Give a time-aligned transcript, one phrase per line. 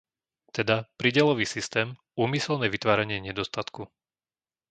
[0.57, 1.87] Teda, prídelový systém,
[2.25, 3.81] úmyselné vytváranie nedostatku.